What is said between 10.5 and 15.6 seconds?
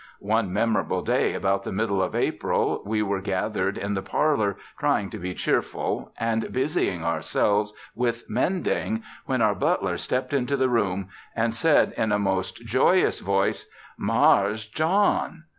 the room and said in a most joyous voice "Mars John."